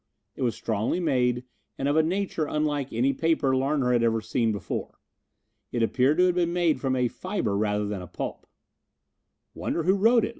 [0.35, 1.43] It was strongly made,
[1.77, 4.97] and of a nature unlike any paper Larner had ever seen before.
[5.71, 8.47] It appeared to have been made from a fiber rather than a pulp.
[9.53, 10.29] "Wonder who wrote it?"